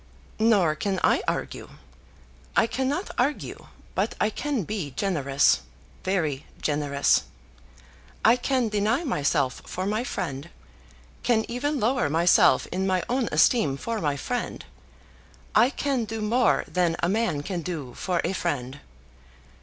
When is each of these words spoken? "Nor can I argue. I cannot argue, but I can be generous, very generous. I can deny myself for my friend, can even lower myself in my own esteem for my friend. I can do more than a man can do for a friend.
"Nor 0.39 0.73
can 0.73 0.99
I 1.03 1.21
argue. 1.27 1.69
I 2.57 2.65
cannot 2.65 3.11
argue, 3.19 3.67
but 3.93 4.15
I 4.19 4.31
can 4.31 4.63
be 4.63 4.89
generous, 4.89 5.61
very 6.03 6.47
generous. 6.59 7.25
I 8.25 8.35
can 8.35 8.67
deny 8.67 9.03
myself 9.03 9.61
for 9.67 9.85
my 9.85 10.03
friend, 10.03 10.49
can 11.21 11.45
even 11.47 11.79
lower 11.79 12.09
myself 12.09 12.65
in 12.71 12.87
my 12.87 13.03
own 13.09 13.29
esteem 13.31 13.77
for 13.77 14.01
my 14.01 14.17
friend. 14.17 14.65
I 15.53 15.69
can 15.69 16.05
do 16.05 16.19
more 16.19 16.65
than 16.67 16.95
a 17.03 17.07
man 17.07 17.43
can 17.43 17.61
do 17.61 17.93
for 17.93 18.21
a 18.23 18.33
friend. 18.33 18.79